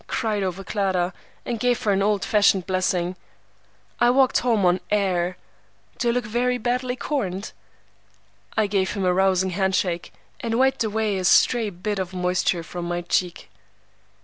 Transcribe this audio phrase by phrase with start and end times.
[0.07, 1.13] cried over Clara,
[1.45, 3.15] and gave her an old fashioned blessing.
[3.99, 5.37] I walked home on air.
[5.99, 7.51] Do I look very badly corned?"
[8.57, 12.63] I gave him a rousing hand shake, and wiped away a stray bit of moisture
[12.63, 13.49] from my cheek.